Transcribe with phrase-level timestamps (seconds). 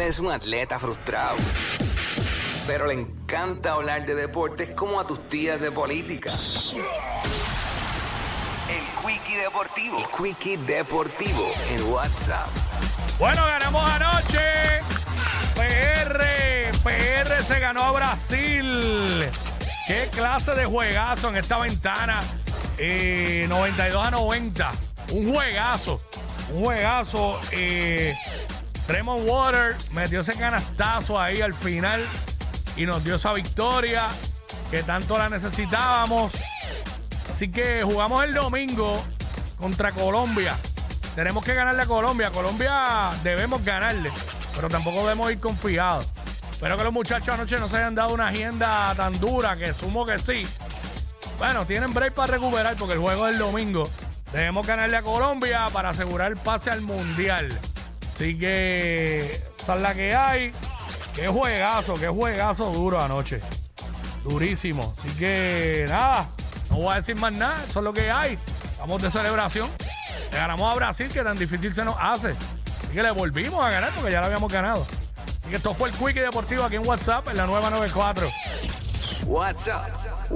[0.00, 1.36] Es un atleta frustrado,
[2.66, 6.32] pero le encanta hablar de deportes como a tus tías de política.
[8.68, 9.98] El Quickie Deportivo.
[9.98, 12.48] El Quickie Deportivo en WhatsApp.
[13.18, 14.80] Bueno, ganamos anoche.
[15.54, 19.28] PR, PR se ganó a Brasil.
[19.86, 22.20] Qué clase de juegazo en esta ventana.
[22.78, 24.72] Eh, 92 a 90.
[25.12, 26.00] Un juegazo.
[26.52, 27.38] Un juegazo.
[27.52, 28.16] Eh,
[28.90, 32.04] Tremont Water metió ese canastazo ahí al final
[32.74, 34.08] y nos dio esa victoria
[34.68, 36.32] que tanto la necesitábamos.
[37.30, 39.00] Así que jugamos el domingo
[39.60, 40.58] contra Colombia.
[41.14, 42.32] Tenemos que ganarle a Colombia.
[42.32, 44.10] Colombia debemos ganarle,
[44.56, 46.10] pero tampoco debemos ir confiados.
[46.50, 50.04] Espero que los muchachos anoche no se hayan dado una agenda tan dura, que sumo
[50.04, 50.42] que sí.
[51.38, 53.88] Bueno, tienen break para recuperar porque el juego es el domingo.
[54.32, 57.56] Debemos ganarle a Colombia para asegurar el pase al Mundial.
[58.20, 60.52] Así que esa es la que hay.
[61.14, 63.40] Qué juegazo, qué juegazo duro anoche.
[64.24, 64.94] Durísimo.
[64.98, 66.28] Así que nada,
[66.68, 67.56] no voy a decir más nada.
[67.66, 68.38] Eso es lo que hay.
[68.72, 69.70] Estamos de celebración.
[70.32, 72.34] Le ganamos a Brasil, que tan difícil se nos hace.
[72.76, 74.82] Así que le volvimos a ganar porque ya lo habíamos ganado.
[74.82, 78.28] Así que esto fue el Quickie Deportivo aquí en WhatsApp en la nueva 94.
[79.24, 79.88] WhatsApp